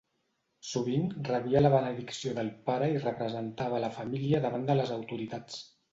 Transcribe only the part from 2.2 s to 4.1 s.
del pare i representava a la